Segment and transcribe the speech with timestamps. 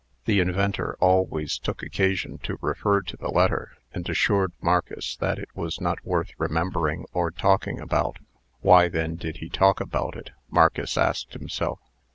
[0.25, 5.49] The inventor always took occasion to refer to the letter, and assured Marcus that it
[5.53, 8.17] was not worth remembering, or talking about.
[8.61, 11.77] "Why, then, did he talk about it?" Marcus asked himself.